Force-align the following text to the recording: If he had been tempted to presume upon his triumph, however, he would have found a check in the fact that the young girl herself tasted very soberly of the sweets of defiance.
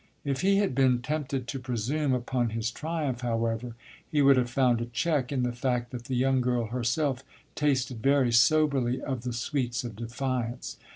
If 0.25 0.41
he 0.41 0.55
had 0.57 0.73
been 0.73 1.03
tempted 1.03 1.47
to 1.47 1.59
presume 1.59 2.11
upon 2.11 2.49
his 2.49 2.71
triumph, 2.71 3.21
however, 3.21 3.75
he 4.09 4.23
would 4.23 4.35
have 4.35 4.49
found 4.49 4.81
a 4.81 4.85
check 4.87 5.31
in 5.31 5.43
the 5.43 5.51
fact 5.51 5.91
that 5.91 6.05
the 6.05 6.15
young 6.15 6.41
girl 6.41 6.65
herself 6.65 7.23
tasted 7.53 8.01
very 8.01 8.31
soberly 8.31 8.99
of 8.99 9.21
the 9.21 9.31
sweets 9.31 9.83
of 9.83 9.95
defiance. 9.95 10.77